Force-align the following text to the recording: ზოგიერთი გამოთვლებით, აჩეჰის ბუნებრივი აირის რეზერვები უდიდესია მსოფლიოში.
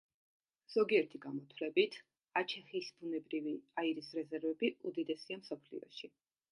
ზოგიერთი 0.75 1.19
გამოთვლებით, 1.25 1.97
აჩეჰის 2.41 2.91
ბუნებრივი 3.03 3.55
აირის 3.83 4.13
რეზერვები 4.21 4.75
უდიდესია 4.93 5.43
მსოფლიოში. 5.45 6.17